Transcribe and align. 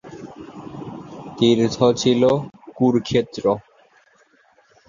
তীর্থ 1.37 1.77
ছিল 2.01 2.21
কুরুক্ষেত্র। 2.77 3.45